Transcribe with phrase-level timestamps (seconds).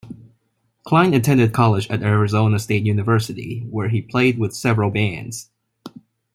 [0.83, 5.51] Clyne attended college at Arizona State University, where he played with several bands.